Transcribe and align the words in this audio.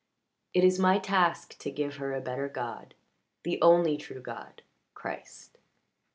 "It 0.55 0.63
is 0.63 0.79
my 0.79 0.97
task 0.97 1.59
to 1.59 1.69
give 1.69 1.97
her 1.97 2.15
a 2.15 2.21
better 2.21 2.49
god 2.49 2.95
the 3.43 3.61
only 3.61 3.97
true 3.97 4.19
God 4.19 4.63
Christ." 4.95 5.59